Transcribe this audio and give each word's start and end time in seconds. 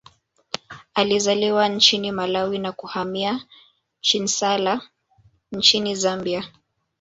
Alizaliwa 0.93 1.67
nchini 1.69 2.11
Malawi 2.11 2.57
na 2.59 2.71
kuhamia 2.71 3.45
Chinsali 4.01 4.79
nchini 5.51 5.95
Zambia 5.95 6.45